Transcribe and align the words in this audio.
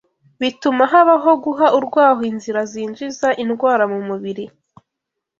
bituma 0.41 0.83
habaho 0.91 1.31
guha 1.43 1.67
urwaho 1.77 2.21
inzira 2.31 2.61
zinjiza 2.71 3.27
indwara 3.43 3.83
mu 3.91 3.99
mubiri 4.07 4.45